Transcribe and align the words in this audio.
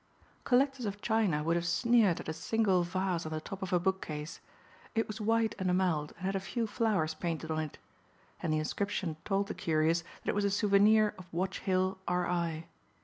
Collectors 0.45 0.87
of 0.87 0.99
china 0.99 1.43
would 1.43 1.55
have 1.55 1.63
sneered 1.67 2.19
at 2.19 2.27
a 2.27 2.33
single 2.33 2.81
vase 2.81 3.23
on 3.23 3.31
the 3.31 3.39
top 3.39 3.61
of 3.61 3.71
a 3.71 3.79
bookcase. 3.79 4.39
It 4.95 5.05
was 5.07 5.21
white 5.21 5.53
enameled 5.59 6.13
and 6.17 6.25
had 6.25 6.35
a 6.35 6.39
few 6.39 6.65
flowers 6.65 7.13
painted 7.13 7.51
on 7.51 7.59
it. 7.59 7.77
And 8.41 8.51
the 8.51 8.57
inscription 8.57 9.17
told 9.25 9.45
the 9.45 9.53
curious 9.53 10.01
that 10.23 10.29
it 10.29 10.33
was 10.33 10.43
a 10.43 10.49
souvenir 10.49 11.13
of 11.19 11.31
Watch 11.31 11.59
Hill, 11.59 11.99
R. 12.07 12.25
I. 12.27 12.65